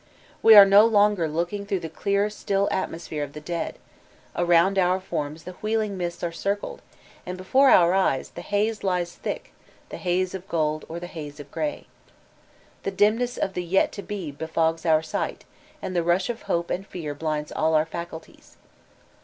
[0.41, 3.77] We are no longer looking through the clear still atmosphere of the dead:
[4.35, 6.81] around our forms the wheeling mists are circled,
[7.23, 9.53] and before our eyes the haze lies thick—
[9.89, 11.85] the haze of gold or the haze of gray.
[12.81, 15.45] The dimness of the "yet to be" befogs our sight,
[15.83, 18.57] and the rush of hope and fear blinds all our faculties.